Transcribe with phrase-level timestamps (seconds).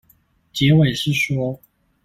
[0.51, 1.61] 結尾是說